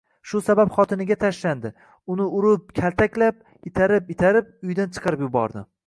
Shu 0.29 0.39
sabab 0.45 0.71
xotiniga 0.77 1.17
tashlandi, 1.23 1.71
uni 2.15 2.27
urib-kaltaklab, 2.39 3.47
itarib-itarib 3.73 4.53
uydan 4.71 4.95
chiqarib 4.99 5.29
yubordi 5.29 5.69